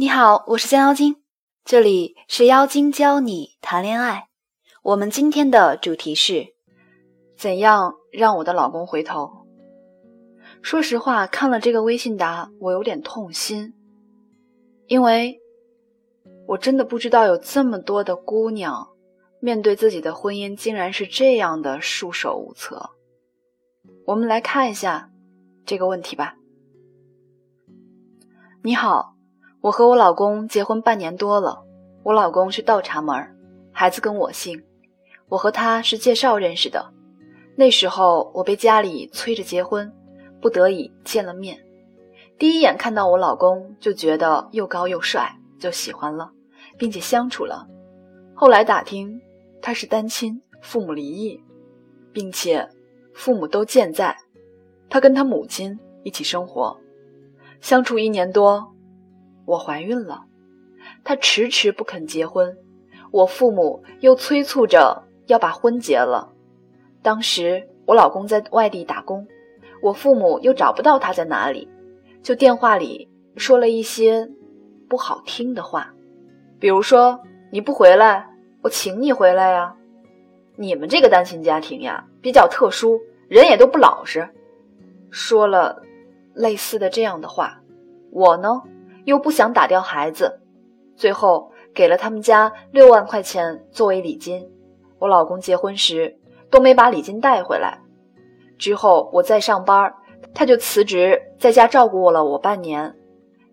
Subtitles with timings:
[0.00, 1.16] 你好，我是江妖精，
[1.62, 4.30] 这里是妖精教你谈恋爱。
[4.82, 6.54] 我们今天的主题是
[7.36, 9.46] 怎样让我的老公回头。
[10.62, 13.74] 说实话，看了这个微信答，我有点痛心，
[14.86, 15.38] 因为
[16.46, 18.88] 我真的不知道有这么多的姑娘
[19.38, 22.88] 面对自己的婚姻，竟然是这样的束手无策。
[24.06, 25.10] 我们来看一下
[25.66, 26.36] 这个问题吧。
[28.62, 29.19] 你好。
[29.62, 31.62] 我和我老公结婚半年多了，
[32.02, 33.14] 我老公是倒插门
[33.72, 34.62] 孩子跟我姓，
[35.28, 36.92] 我和他是介绍认识的。
[37.56, 39.92] 那时候我被家里催着结婚，
[40.40, 41.58] 不得已见了面。
[42.38, 46.30] 第一眼看到我老公就觉得又高又帅，就喜欢了，
[46.78, 47.66] 并且相处了。
[48.34, 49.20] 后来打听
[49.60, 51.38] 他是单亲，父母离异，
[52.14, 52.66] 并且
[53.12, 54.16] 父母都健在，
[54.88, 56.74] 他跟他母亲一起生活，
[57.60, 58.66] 相处一年多。
[59.46, 60.24] 我怀孕了，
[61.04, 62.56] 他迟迟不肯结婚，
[63.10, 66.32] 我父母又催促着要把婚结了。
[67.02, 69.26] 当时我老公在外地打工，
[69.82, 71.68] 我父母又找不到他在哪里，
[72.22, 74.30] 就电话里说了一些
[74.88, 75.92] 不好听的话，
[76.58, 77.18] 比如说
[77.50, 78.28] 你不回来，
[78.62, 79.74] 我请你回来呀。
[80.56, 84.28] 你们这个单亲家庭呀，比较特殊，人也都不老实，
[85.10, 85.82] 说了
[86.34, 87.56] 类似的这样的话。
[88.12, 88.60] 我呢？
[89.10, 90.40] 又不想打掉孩子，
[90.94, 94.48] 最后给了他们家六万块钱作为礼金。
[95.00, 96.16] 我老公结婚时
[96.48, 97.80] 都没把礼金带回来。
[98.56, 99.92] 之后我在上班，
[100.32, 102.94] 他就辞职在家照顾我了我半年。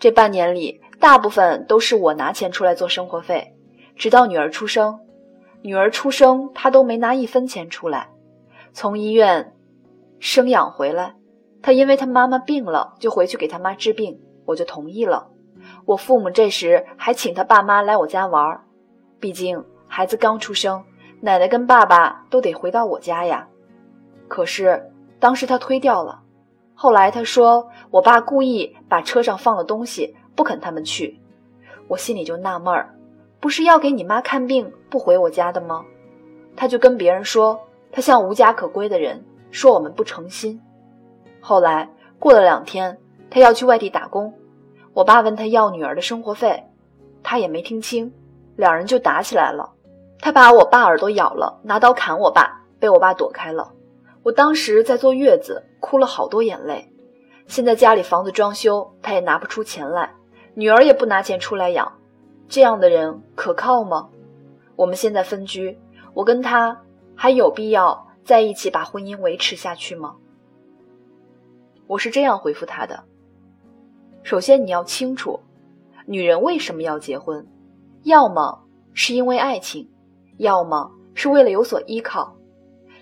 [0.00, 3.54] 这半年里，大部分都是我拿钱出来做生活费，
[3.94, 4.98] 直到女儿出生。
[5.62, 8.10] 女儿出生，他都没拿一分钱出来。
[8.72, 9.54] 从医院
[10.18, 11.14] 生养回来，
[11.62, 15.28] 他因为他妈妈病了，就回去给他妈治病，我就同意了。
[15.86, 18.62] 我父母这时还请他爸妈来我家玩儿，
[19.20, 20.82] 毕竟孩子刚出生，
[21.20, 23.46] 奶奶跟爸爸都得回到我家呀。
[24.28, 26.22] 可是当时他推掉了，
[26.74, 31.20] 后来他说我爸故意把车上放了东西，不肯他们去。
[31.86, 32.94] 我心里就纳闷儿，
[33.38, 35.84] 不是要给你妈看病不回我家的吗？
[36.56, 37.60] 他就跟别人说
[37.92, 40.58] 他像无家可归的人，说我们不诚心。
[41.40, 41.86] 后来
[42.18, 44.32] 过了两天，他要去外地打工。
[44.94, 46.64] 我爸问他要女儿的生活费，
[47.22, 48.10] 他也没听清，
[48.54, 49.68] 两人就打起来了。
[50.20, 53.72] 他把我爸耳朵咬了，拿刀砍我爸，被我爸躲开了。
[54.22, 56.88] 我当时在坐月子，哭了好多眼泪。
[57.48, 60.14] 现在家里房子装修，他也拿不出钱来，
[60.54, 61.92] 女儿也不拿钱出来养，
[62.48, 64.08] 这样的人可靠吗？
[64.76, 65.76] 我们现在分居，
[66.14, 66.80] 我跟他
[67.16, 70.14] 还有必要在一起把婚姻维持下去吗？
[71.86, 73.04] 我是这样回复他的。
[74.24, 75.38] 首先，你要清楚，
[76.06, 77.46] 女人为什么要结婚，
[78.04, 78.58] 要么
[78.94, 79.86] 是因为爱情，
[80.38, 82.34] 要么是为了有所依靠。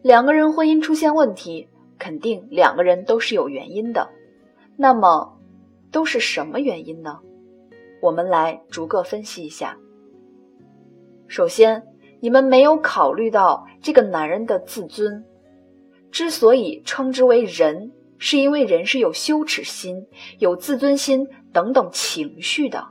[0.00, 1.68] 两个人婚姻出现问题，
[1.98, 4.08] 肯定两个人都是有原因的。
[4.76, 5.36] 那么，
[5.90, 7.18] 都是什么原因呢？
[8.00, 9.76] 我们来逐个分析一下。
[11.26, 11.82] 首先，
[12.20, 15.24] 你们没有考虑到这个男人的自尊，
[16.12, 17.90] 之所以称之为人。
[18.18, 20.06] 是因为人是有羞耻心、
[20.38, 22.86] 有自尊心等等情绪的。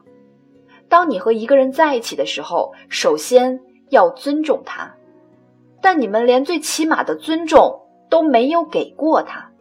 [0.90, 4.96] 当你和一个人在一起的时候，首先要尊重他，
[5.82, 9.52] 但你们连最起码的尊重都没有给过他。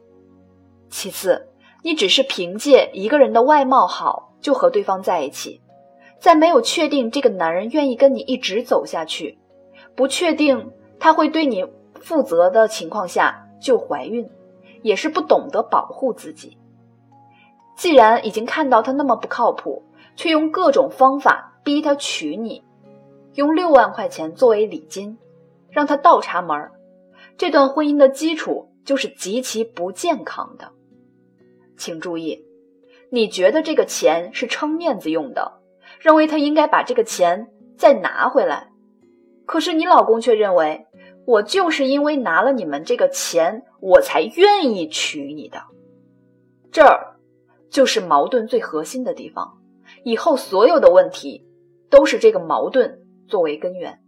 [0.89, 1.49] 其次，
[1.83, 5.61] 你只是凭借一个人的外貌好就和对方在一起，
[6.21, 9.37] 在没有确定这个男人愿意跟你一直走下去，
[9.97, 11.67] 不确定他会对你
[12.01, 14.29] 负责的情况下就怀孕。
[14.83, 16.57] 也是不懂得保护自己。
[17.77, 19.83] 既然已经看到他那么不靠谱，
[20.17, 22.65] 却用各种方法逼他娶你，
[23.35, 25.19] 用六万块钱作为礼金，
[25.71, 26.71] 让他倒插门，
[27.37, 30.73] 这段婚姻的基础就是极其不健康的。
[31.77, 32.47] 请注意，
[33.11, 35.61] 你觉得这个钱是撑面子用的，
[36.01, 38.71] 认为他应该把这个钱再拿回来，
[39.45, 40.87] 可是你老公却认为。
[41.27, 45.61] 我就是因为拿了你们这个钱，我才愿意娶你的。
[46.71, 47.17] 这儿
[47.69, 49.59] 就是矛盾最核心的地方，
[50.05, 51.45] 以后所有的问题
[51.91, 54.01] 都是这个矛盾作为根源。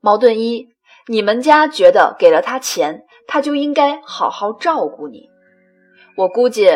[0.00, 0.68] 矛盾一：
[1.08, 5.30] 你们家觉得给了他钱，他就应该好好照顾你。
[6.16, 6.68] 我估计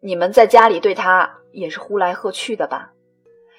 [0.00, 2.92] 你们在家里对他也是呼来喝去的吧？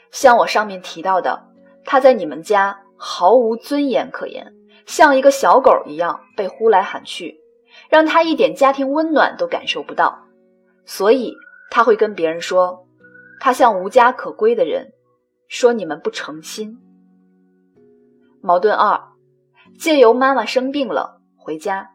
[0.09, 1.47] 像我上面提到的，
[1.85, 2.79] 他在你们家。
[3.05, 4.53] 毫无尊严可言，
[4.85, 7.37] 像一个小狗一样被呼来喊去，
[7.89, 10.23] 让他一点家庭温暖都感受不到。
[10.85, 11.35] 所以
[11.69, 12.87] 他会跟别人说
[13.41, 14.93] ：“他像无家可归的人，
[15.49, 16.79] 说你们不诚心。
[18.41, 18.97] 矛盾二，
[19.77, 21.91] 借由妈妈生病了回家，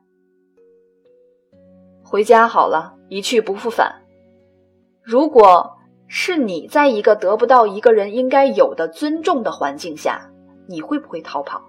[2.04, 4.02] 回家好了，一去不复返。
[5.02, 10.30] 如果是你在一个得不到一个人应该有的尊重的环境下，
[10.68, 11.60] 你会不会逃跑？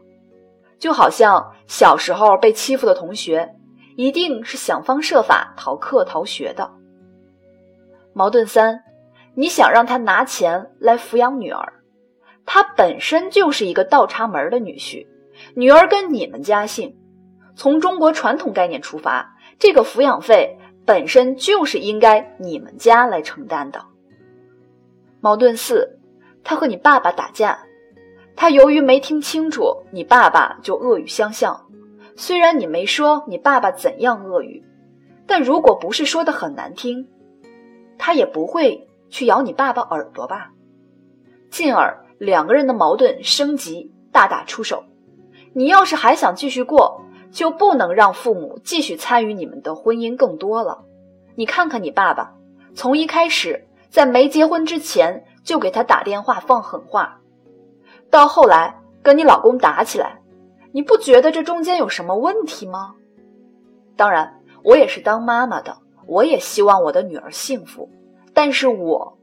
[0.77, 3.55] 就好像小时候被欺负的同学，
[3.95, 6.69] 一定是想方设法逃课逃学的。
[8.13, 8.83] 矛盾三，
[9.33, 11.73] 你想让他拿钱来抚养女儿，
[12.45, 15.05] 他本身就是一个倒插门的女婿，
[15.53, 16.95] 女儿跟你们家姓，
[17.55, 23.83] 从中国传统概念出发，这个抚养费本身就是应该你们家来承担的。
[25.21, 25.99] 矛盾四，
[26.43, 27.59] 他和你爸爸打架。
[28.39, 31.67] 他由于没听清楚，你爸爸就恶语相向。
[32.15, 34.63] 虽然你没说你爸爸怎样恶语，
[35.27, 37.05] 但如果不是说的很难听，
[37.97, 40.51] 他也不会去咬你爸爸耳朵吧？
[41.51, 44.85] 进而两个人的矛盾升级，大打出手。
[45.51, 47.01] 你要是还想继续过，
[47.31, 50.85] 就不能让父母继续参与你们的婚姻更多了。
[51.35, 52.33] 你看看你爸爸，
[52.73, 57.18] 从一开始在没结婚之前就给他打电话放狠话。
[58.09, 60.19] 到后来跟你老公打起来，
[60.71, 62.95] 你不觉得这中间有什么问题吗？
[63.95, 65.77] 当然，我也是当妈妈的，
[66.07, 67.89] 我也希望我的女儿幸福，
[68.33, 69.17] 但是我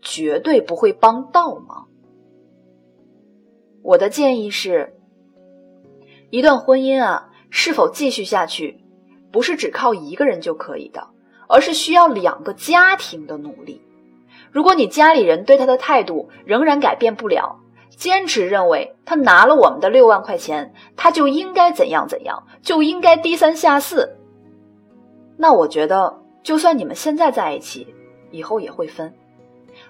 [0.00, 1.88] 绝对不会帮倒忙。
[3.82, 4.94] 我的建议是，
[6.30, 8.80] 一段婚姻啊，是否继续下去，
[9.32, 11.08] 不是只靠一个人就可以的，
[11.48, 13.82] 而是需要两个家庭的努力。
[14.52, 17.60] 如果你家里人对他的态度仍然改变不了，
[17.98, 24.16] 坚持认为他拿了我们的六万块钱，他就应该怎样怎样，就应该低三下四。
[25.36, 27.92] 那我觉得，就算你们现在在一起，
[28.30, 29.12] 以后也会分。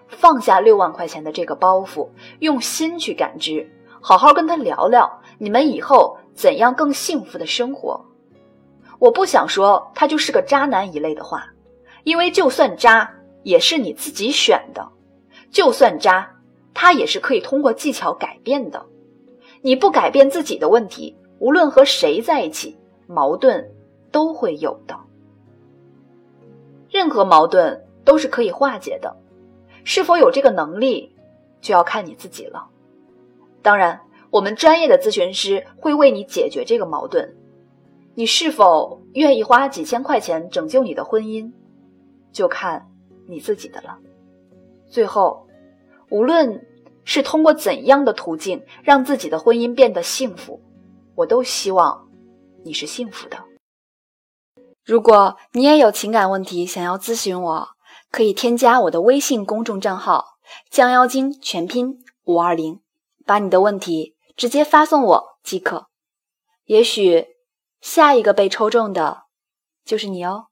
[0.06, 2.08] 放下六万块钱的这个包袱，
[2.38, 3.70] 用心去感知，
[4.00, 8.02] 好好跟他聊聊，你们以后怎样更幸福的生活。
[8.99, 11.46] 我不想说他就是个渣男一类的话，
[12.05, 13.12] 因为就算渣，
[13.43, 14.88] 也是你自己选的，
[15.50, 16.37] 就算渣。
[16.81, 18.87] 他也是可以通过技巧改变的。
[19.63, 22.79] 你不改变自己的问题，无论和谁在一起，
[23.09, 23.69] 矛盾
[24.13, 24.97] 都会有的。
[26.89, 29.17] 任何矛盾都是可以化解的，
[29.83, 31.13] 是否有这个能力，
[31.61, 32.69] 就要看你自己了。
[33.61, 37.37] 当然，我们专业的咨询师会为你解决这个矛盾。
[38.15, 41.51] 你是否愿意花几千块钱拯救你的婚姻，
[42.31, 42.89] 就看
[43.27, 43.99] 你自己的了。
[44.87, 45.48] 最后。
[46.10, 46.66] 无论
[47.05, 50.60] 是通过怎样的途径让自己的婚姻变得幸福，
[51.14, 52.08] 我都希望
[52.64, 53.44] 你是幸福的。
[54.84, 57.69] 如果你也有情感问题想要咨询我，
[58.10, 60.38] 可以添加我的微信公众账号
[60.70, 62.81] “降妖精”全拼五二零，
[63.26, 65.88] 把你的问题直接发送我即可。
[66.64, 67.26] 也许
[67.81, 69.25] 下一个被抽中的
[69.84, 70.46] 就是你哦。